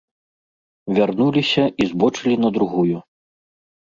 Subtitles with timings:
[0.99, 2.97] Вярнуліся і збочылі на другую.